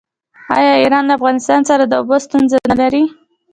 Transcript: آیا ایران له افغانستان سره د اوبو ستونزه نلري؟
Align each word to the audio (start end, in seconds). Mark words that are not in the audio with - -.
آیا 0.57 0.73
ایران 0.81 1.03
له 1.07 1.13
افغانستان 1.17 1.59
سره 1.69 1.83
د 1.85 1.93
اوبو 1.99 2.15
ستونزه 2.25 2.57
نلري؟ 2.71 3.03